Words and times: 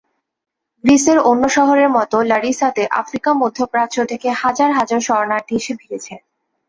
গ্রিসের 0.83 1.17
অন্য 1.29 1.43
শহরের 1.49 1.89
মতো 1.89 2.17
লারিসাতে 2.23 2.83
আফ্রিকা-মধ্যপ্রাচ্য 3.01 3.97
থেকে 4.11 4.27
হাজার 4.41 4.69
হাজার 4.79 4.99
শরণার্থী 5.07 5.53
এসে 5.57 5.73
ভিড়েছে। 5.79 6.13